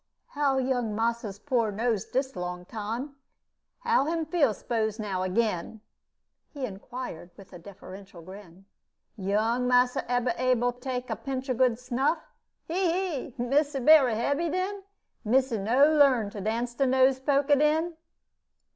"How 0.29 0.57
young 0.57 0.95
massa's 0.95 1.37
poor 1.37 1.71
nose 1.71 2.05
dis 2.05 2.35
long 2.35 2.65
time? 2.65 3.17
How 3.81 4.05
him 4.05 4.25
feel, 4.25 4.51
spose 4.55 4.97
now 4.97 5.21
again?" 5.21 5.79
he 6.49 6.65
inquired, 6.65 7.29
with 7.37 7.53
a 7.53 7.59
deferential 7.59 8.23
grin. 8.23 8.65
"Young 9.15 9.67
massa 9.67 10.03
ebber 10.11 10.33
able 10.37 10.71
take 10.71 11.11
a 11.11 11.15
pinch 11.15 11.49
of 11.49 11.59
good 11.59 11.77
snuff? 11.77 12.17
He! 12.65 13.29
he! 13.29 13.35
missy 13.37 13.79
berry 13.79 14.15
heavy 14.15 14.49
den? 14.49 14.81
Missy 15.23 15.59
no 15.59 15.85
learn 15.95 16.31
to 16.31 16.41
dance 16.41 16.73
de 16.73 16.87
nose 16.87 17.19
polka 17.19 17.53
den?" 17.53 17.93